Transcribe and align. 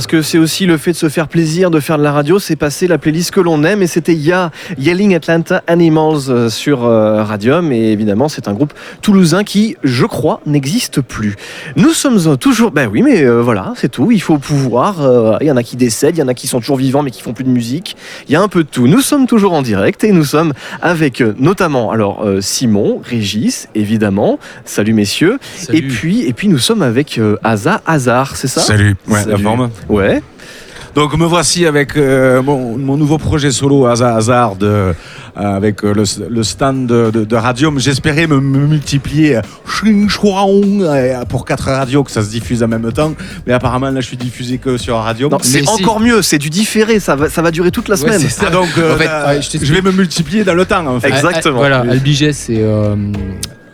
parce 0.00 0.06
que 0.06 0.22
c'est 0.22 0.38
aussi 0.38 0.64
le 0.64 0.78
fait 0.78 0.92
de 0.92 0.96
se 0.96 1.10
faire 1.10 1.28
plaisir, 1.28 1.70
de 1.70 1.78
faire 1.78 1.98
de 1.98 2.02
la 2.02 2.10
radio, 2.10 2.38
c'est 2.38 2.56
passer 2.56 2.86
la 2.86 2.96
playlist 2.96 3.32
que 3.32 3.40
l'on 3.40 3.62
aime 3.64 3.82
et 3.82 3.86
c'était 3.86 4.14
Ya 4.14 4.50
Yelling 4.78 5.14
Atlanta 5.14 5.62
Animals 5.66 6.30
euh, 6.30 6.48
sur 6.48 6.86
euh, 6.86 7.22
Radium 7.22 7.70
et 7.70 7.92
évidemment 7.92 8.30
c'est 8.30 8.48
un 8.48 8.54
groupe 8.54 8.72
toulousain 9.02 9.44
qui, 9.44 9.76
je 9.84 10.06
crois, 10.06 10.40
n'existe 10.46 11.02
plus. 11.02 11.36
Nous 11.76 11.90
sommes 11.90 12.38
toujours, 12.38 12.70
ben 12.70 12.88
oui, 12.90 13.02
mais 13.02 13.22
euh, 13.24 13.42
voilà, 13.42 13.74
c'est 13.76 13.90
tout. 13.90 14.10
Il 14.10 14.22
faut 14.22 14.38
pouvoir. 14.38 15.02
euh, 15.02 15.36
Il 15.42 15.48
y 15.48 15.50
en 15.50 15.56
a 15.58 15.62
qui 15.62 15.76
décèdent, 15.76 16.16
il 16.16 16.20
y 16.20 16.22
en 16.22 16.28
a 16.28 16.32
qui 16.34 16.46
sont 16.46 16.60
toujours 16.60 16.78
vivants 16.78 17.02
mais 17.02 17.10
qui 17.10 17.20
font 17.20 17.34
plus 17.34 17.44
de 17.44 17.50
musique. 17.50 17.94
Il 18.26 18.32
y 18.32 18.36
a 18.36 18.40
un 18.40 18.48
peu 18.48 18.64
de 18.64 18.70
tout. 18.70 18.86
Nous 18.86 19.02
sommes 19.02 19.26
toujours 19.26 19.52
en 19.52 19.60
direct 19.60 20.02
et 20.02 20.12
nous 20.12 20.24
sommes 20.24 20.54
avec 20.80 21.20
euh, 21.20 21.34
notamment 21.38 21.90
alors 21.90 22.24
euh, 22.24 22.40
Simon, 22.40 23.02
Régis, 23.04 23.68
évidemment. 23.74 24.38
Salut 24.64 24.94
messieurs. 24.94 25.38
Et 25.70 25.82
puis 25.82 26.22
et 26.24 26.32
puis 26.32 26.48
nous 26.48 26.56
sommes 26.58 26.80
avec 26.80 27.18
euh, 27.18 27.36
Asa 27.44 27.82
Hazard, 27.84 28.36
c'est 28.36 28.48
ça? 28.48 28.62
Salut, 28.62 28.96
ouais, 29.08 29.18
la 29.26 29.32
Salut. 29.32 29.42
forme. 29.42 29.68
Ouais. 29.90 30.22
Donc 30.96 31.16
me 31.16 31.24
voici 31.24 31.66
avec 31.66 31.96
euh, 31.96 32.42
mon, 32.42 32.76
mon 32.76 32.96
nouveau 32.96 33.16
projet 33.16 33.52
solo 33.52 33.86
Hazard, 33.86 34.56
euh, 34.62 34.92
avec 35.36 35.84
euh, 35.84 35.94
le, 35.94 36.02
le 36.28 36.42
stand 36.42 36.86
de, 36.88 37.12
de, 37.12 37.24
de 37.24 37.36
Radium. 37.36 37.78
J'espérais 37.78 38.26
me, 38.26 38.40
me 38.40 38.66
multiplier 38.66 39.36
euh, 39.36 41.24
pour 41.28 41.44
quatre 41.44 41.66
radios 41.70 42.02
que 42.02 42.10
ça 42.10 42.22
se 42.22 42.30
diffuse 42.30 42.62
en 42.64 42.68
même 42.68 42.90
temps, 42.92 43.12
mais 43.46 43.52
apparemment 43.52 43.90
là 43.90 44.00
je 44.00 44.06
suis 44.06 44.16
diffusé 44.16 44.58
que 44.58 44.76
sur 44.78 44.96
Radium. 44.96 45.30
C'est 45.42 45.62
si. 45.64 45.68
encore 45.68 46.00
mieux. 46.00 46.22
C'est 46.22 46.38
du 46.38 46.50
différé. 46.50 46.98
Ça 46.98 47.14
va 47.14 47.28
ça 47.30 47.40
va 47.40 47.52
durer 47.52 47.70
toute 47.70 47.86
la 47.88 47.94
Ouais, 47.94 48.00
semaine. 48.00 48.18
c'est 48.20 48.28
ça. 48.28 48.46
Ah, 48.48 48.50
donc 48.50 48.68
euh, 48.76 48.94
En 48.94 48.98
fait, 48.98 49.06
ouais, 49.06 49.40
je 49.62 49.72
vais 49.72 49.82
me 49.82 49.92
multiplier 49.92 50.42
dans 50.42 50.54
le 50.54 50.64
temps 50.64 50.84
en 50.86 50.98
fait. 50.98 51.08
Ex- 51.08 51.18
Exactement. 51.18 51.54
Ah, 51.56 51.58
Voilà, 51.58 51.80
Albiges 51.88 52.22
et, 52.22 52.34
euh, 52.50 52.96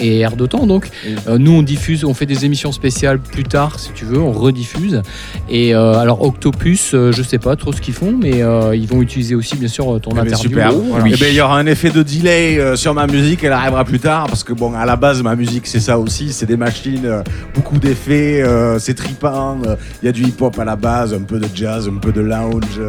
et 0.00 0.20
Air 0.20 0.36
d'Otan. 0.36 0.66
Donc, 0.66 0.88
Euh, 1.28 1.38
nous, 1.38 1.52
on 1.52 1.62
diffuse, 1.62 2.04
on 2.04 2.14
fait 2.14 2.26
des 2.26 2.44
émissions 2.44 2.72
spéciales 2.72 3.18
plus 3.18 3.44
tard, 3.44 3.78
si 3.78 3.90
tu 3.94 4.04
veux, 4.04 4.18
on 4.20 4.32
rediffuse. 4.32 5.02
Et 5.48 5.74
euh, 5.74 5.94
alors, 5.98 6.22
Octopus, 6.22 6.92
euh, 6.94 7.12
je 7.12 7.22
sais 7.22 7.38
pas 7.38 7.56
trop 7.56 7.72
ce 7.72 7.80
qu'ils 7.80 7.94
font, 7.94 8.12
mais 8.18 8.42
euh, 8.42 8.74
ils 8.74 8.86
vont 8.88 9.00
utiliser 9.02 9.34
aussi, 9.34 9.56
bien 9.56 9.68
sûr, 9.68 9.84
ton 10.00 10.10
Eh 10.12 10.14
ben, 10.14 10.20
interview. 10.26 10.48
super. 10.48 10.72
Voilà. 10.72 11.04
Eh 11.08 11.16
ben, 11.16 11.28
il 11.28 11.34
y 11.34 11.40
aura 11.40 11.58
un 11.58 11.66
effet 11.66 11.90
de 11.90 12.02
delay 12.02 12.76
sur 12.76 12.94
ma 12.94 13.06
musique, 13.06 13.44
elle 13.44 13.52
arrivera 13.52 13.84
plus 13.84 14.00
tard 14.00 14.26
parce 14.26 14.42
que 14.44 14.52
bon, 14.52 14.74
à 14.74 14.84
la 14.84 14.96
base, 14.96 15.22
ma 15.22 15.36
musique 15.36 15.66
c'est 15.66 15.80
ça 15.80 15.98
aussi, 15.98 16.32
c'est 16.32 16.46
des 16.46 16.56
machines, 16.56 17.08
beaucoup 17.54 17.78
d'effets, 17.78 18.42
c'est 18.78 18.94
tripant. 18.94 19.58
Il 20.02 20.06
y 20.06 20.08
a 20.08 20.12
du 20.12 20.22
hip-hop 20.24 20.58
à 20.58 20.64
la 20.64 20.76
base, 20.76 21.14
un 21.14 21.22
peu 21.22 21.38
de 21.38 21.48
jazz, 21.54 21.88
un 21.88 21.98
peu 21.98 22.12
de 22.12 22.20
lounge, 22.20 22.80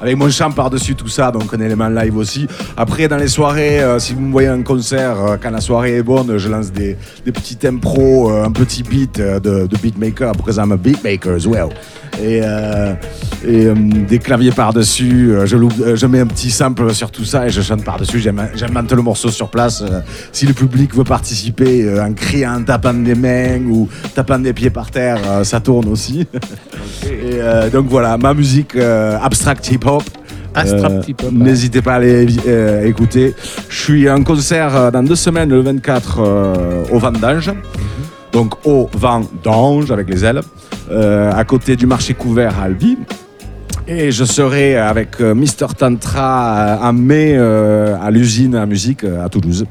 avec 0.00 0.16
mon 0.16 0.30
chant 0.30 0.50
par-dessus 0.50 0.94
tout 0.94 1.08
ça, 1.08 1.30
donc 1.30 1.52
un 1.54 1.60
élément 1.60 1.88
live 1.88 2.16
aussi. 2.16 2.46
Après, 2.76 3.08
dans 3.08 3.16
les 3.16 3.28
soirées, 3.28 3.80
si 3.98 4.14
vous 4.14 4.20
me 4.20 4.32
voyez 4.32 4.50
en 4.50 4.62
concert, 4.62 5.16
quand 5.42 5.50
la 5.50 5.60
soirée 5.60 5.96
est 5.96 6.02
bonne, 6.02 6.23
je 6.36 6.48
lance 6.48 6.72
des, 6.72 6.96
des 7.24 7.32
petits 7.32 7.58
impros, 7.66 8.30
euh, 8.30 8.44
un 8.44 8.50
petit 8.50 8.82
beat 8.82 9.18
euh, 9.18 9.40
de, 9.40 9.66
de 9.66 9.76
beatmaker, 9.76 10.32
because 10.32 10.56
I'm 10.56 10.72
a 10.72 10.76
beatmaker 10.76 11.34
as 11.34 11.46
well. 11.46 11.68
Et, 12.22 12.40
euh, 12.42 12.94
et 13.46 13.66
euh, 13.66 13.74
des 13.74 14.18
claviers 14.18 14.52
par-dessus, 14.52 15.32
je, 15.44 16.06
mets 16.06 16.20
un 16.20 16.26
petit 16.26 16.50
sample 16.50 16.94
sur 16.94 17.10
tout 17.10 17.24
ça 17.24 17.46
et 17.46 17.50
je 17.50 17.60
chante 17.60 17.84
par-dessus, 17.84 18.20
J'aime- 18.20 18.50
j'invente 18.54 18.92
le 18.92 19.02
morceau 19.02 19.30
sur 19.30 19.48
place. 19.48 19.82
si 20.32 20.46
le 20.46 20.52
public 20.54 20.94
veut 20.94 21.04
participer 21.04 22.00
en 22.00 22.12
criant, 22.12 22.60
en 22.60 22.62
tapant 22.62 22.94
des 22.94 23.14
mains 23.14 23.60
ou 23.68 23.88
tapant 24.14 24.38
des 24.38 24.52
pieds 24.52 24.70
par 24.70 24.90
terre, 24.90 25.18
ça 25.44 25.58
tourne 25.60 25.88
aussi. 25.88 26.26
et 27.04 27.70
donc 27.70 27.86
voilà, 27.88 28.16
ma 28.16 28.32
musique 28.32 28.76
abstract 28.76 29.70
hip-hop. 29.72 30.04
Euh. 30.56 31.02
N'hésitez 31.32 31.82
pas 31.82 31.94
à 31.94 31.96
aller 31.96 32.26
euh, 32.46 32.86
écouter. 32.86 33.34
Je 33.68 33.76
suis 33.76 34.10
en 34.10 34.22
concert 34.22 34.76
euh, 34.76 34.90
dans 34.90 35.02
deux 35.02 35.16
semaines, 35.16 35.50
le 35.50 35.60
24 35.60 36.20
euh, 36.20 36.84
au 36.92 36.98
Vendange. 36.98 37.52
Donc 38.32 38.54
au 38.66 38.88
Vendange 38.92 39.90
avec 39.90 40.08
les 40.08 40.24
ailes, 40.24 40.40
à 40.90 41.44
côté 41.44 41.76
du 41.76 41.86
marché 41.86 42.14
couvert 42.14 42.58
à 42.58 42.64
Albi. 42.64 42.98
Et 43.86 44.10
je 44.10 44.24
serai 44.24 44.76
avec 44.76 45.20
Mister 45.20 45.66
Tantra 45.76 46.80
en 46.82 46.92
mai 46.92 47.36
à 47.36 48.10
l'usine 48.10 48.56
à 48.56 48.66
musique 48.66 49.04
à 49.04 49.28
Toulouse. 49.28 49.66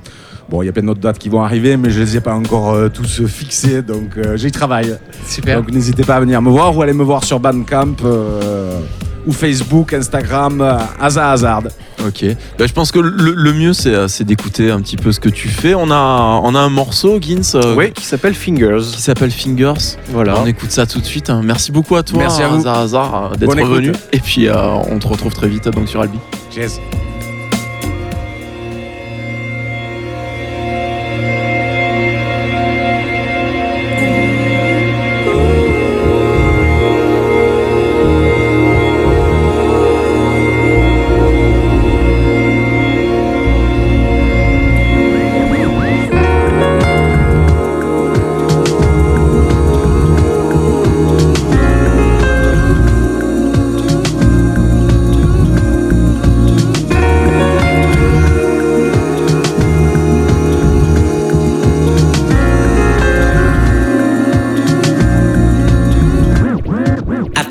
Bon, 0.50 0.62
il 0.62 0.66
y 0.66 0.70
a 0.70 0.72
plein 0.72 0.84
d'autres 0.84 1.00
dates 1.00 1.18
qui 1.18 1.30
vont 1.30 1.42
arriver, 1.42 1.78
mais 1.78 1.90
je 1.90 2.00
les 2.00 2.18
ai 2.18 2.22
pas 2.22 2.36
encore 2.36 2.74
euh, 2.74 2.90
tous 2.90 3.26
fixés, 3.26 3.82
donc 3.82 4.18
euh, 4.18 4.38
j'y 4.38 4.52
travaille. 4.52 4.98
Super. 5.26 5.62
Donc 5.62 5.72
n'hésitez 5.72 6.04
pas 6.04 6.18
à 6.18 6.20
venir 6.20 6.42
me 6.42 6.50
voir 6.50 6.78
ou 6.78 6.82
aller 6.82 6.94
me 6.94 7.04
voir 7.04 7.24
sur 7.24 7.40
Bandcamp 7.40 7.96
euh, 8.04 8.80
ou 9.26 9.32
Facebook, 9.32 9.94
Instagram, 9.94 10.62
euh, 10.62 10.78
Hazard 11.00 11.32
Hazard. 11.32 11.64
Ok. 12.06 12.26
Bah, 12.60 12.66
je 12.68 12.74
pense 12.74 12.92
que 12.92 13.00
le, 13.00 13.34
le 13.34 13.54
mieux, 13.54 13.74
c'est 13.74 13.94
euh, 13.94 14.08
c'est 14.08 14.24
d'écouter 14.26 14.72
un 14.72 14.82
petit 14.82 14.98
peu 14.98 15.12
ce 15.12 15.20
que 15.20 15.30
tu 15.30 15.48
fais. 15.48 15.74
On 15.76 15.90
a, 15.92 16.42
on 16.44 16.54
a 16.56 16.60
un 16.60 16.70
morceau, 16.70 17.20
Gins, 17.22 17.56
euh, 17.56 17.76
Oui, 17.76 17.92
qui 17.94 18.06
s'appelle 18.06 18.34
Fingers. 18.34 18.82
qui 18.94 19.02
s'appelle 19.02 19.32
Fingers. 19.32 19.98
Voilà. 20.10 20.36
On 20.42 20.46
écoute 20.46 20.72
ça 20.72 20.86
tout 20.86 21.00
de 21.00 21.06
suite. 21.06 21.30
hein. 21.30 21.42
Merci 21.44 21.72
beaucoup 21.72 21.96
à 21.96 22.04
toi, 22.04 22.20
Merci 22.20 22.42
à 22.42 22.52
Hazard, 22.82 23.32
euh, 23.34 23.36
d'être 23.36 23.58
écoute. 23.58 23.70
revenu. 23.70 23.92
Et 24.12 24.20
puis, 24.20 24.48
euh, 24.48 24.56
on 24.90 25.00
te 25.00 25.08
retrouve 25.08 25.34
très 25.34 25.48
vite 25.48 25.68
donc 25.70 25.88
sur 25.88 26.02
Albi. 26.02 26.18
Cheers. 26.54 27.03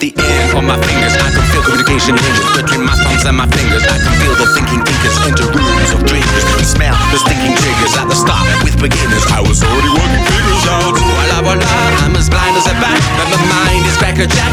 The 0.03 0.11
end 0.19 0.51
of 0.59 0.67
my 0.67 0.75
fingers, 0.83 1.15
I 1.15 1.31
can 1.31 1.47
feel 1.55 1.63
communication 1.63 2.19
hinges 2.19 2.51
between 2.59 2.83
my 2.83 2.95
thumbs 3.07 3.23
and 3.23 3.39
my 3.39 3.47
fingers. 3.47 3.87
I 3.87 4.03
can 4.03 4.15
feel 4.19 4.35
the 4.35 4.51
thinking 4.51 4.83
thinkers 4.83 5.15
enter 5.23 5.47
rooms 5.47 5.91
of 5.95 6.03
dreamers 6.11 6.45
and 6.59 6.67
smell 6.67 6.97
the 7.15 7.23
stinking 7.23 7.55
triggers. 7.55 7.95
At 7.95 8.11
the 8.11 8.19
start, 8.19 8.43
with 8.67 8.75
beginners, 8.83 9.23
I 9.31 9.39
was 9.47 9.63
already 9.63 9.95
working 9.95 10.25
figures 10.27 10.65
out. 10.67 10.99
Voila, 10.99 11.39
voila, 11.47 12.03
I'm 12.03 12.19
as 12.19 12.27
blind 12.27 12.59
as 12.59 12.67
a 12.67 12.75
bat, 12.83 12.99
but 13.15 13.31
my 13.31 13.43
mind 13.47 13.87
is 13.87 13.97
back 14.03 14.19
a 14.19 14.27
jack. 14.27 14.52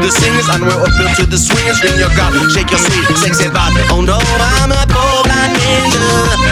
The 0.00 0.10
singers, 0.10 0.48
and 0.48 0.64
we're 0.64 0.80
appeal 0.80 1.12
to 1.20 1.24
the 1.28 1.36
swingers. 1.36 1.78
Ring 1.84 2.00
your 2.00 2.12
gut, 2.16 2.32
shake 2.50 2.72
your 2.72 2.80
sweet, 2.80 3.04
sexy 3.16 3.48
body. 3.52 3.84
Oh 3.92 4.00
no, 4.00 4.16
I'm 4.16 4.72
a 4.72 4.82
poor 4.88 5.20
blind 5.28 5.54
ninja, 5.60 6.00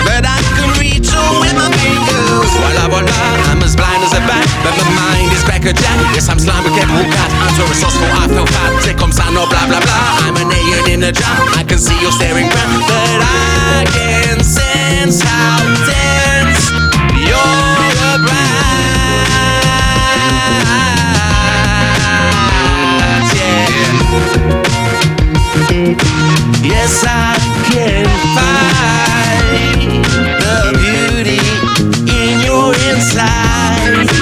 but 0.05 0.25
I 0.29 0.39
can 0.56 0.71
reach 0.77 1.09
you 1.09 1.25
with 1.41 1.56
my 1.56 1.69
fingers. 1.81 2.53
Voila, 2.53 2.87
voila, 2.93 3.19
I'm 3.50 3.65
as 3.65 3.75
blind 3.75 4.05
as 4.05 4.12
a 4.12 4.23
bat, 4.29 4.45
but 4.61 4.77
my 4.77 4.89
mind 4.93 5.33
is 5.33 5.43
back 5.49 5.65
a 5.65 5.73
jack. 5.73 5.97
Yes, 6.12 6.29
I'm 6.29 6.39
slimy, 6.39 6.71
get 6.77 6.89
cat. 7.09 7.31
I'm 7.41 7.53
so 7.56 7.65
resourceful, 7.67 8.09
I 8.12 8.29
feel 8.29 8.47
fat. 8.47 8.71
C'est 8.85 8.95
comme 8.95 9.12
ça, 9.12 9.25
no 9.33 9.49
blah 9.49 9.67
blah 9.67 9.81
blah. 9.81 10.29
I'm 10.29 10.37
an 10.37 10.53
alien 10.53 11.00
in 11.00 11.03
a 11.09 11.12
jar. 11.12 11.37
I 11.56 11.65
can 11.65 11.79
see 11.79 11.97
you 12.00 12.12
but 12.12 12.27
Yes, 25.70 27.05
I 27.06 27.37
can 27.70 28.06
find 28.35 30.05
the 30.41 30.73
beauty 30.79 31.38
in 32.11 32.41
your 32.41 32.73
inside. 32.91 34.18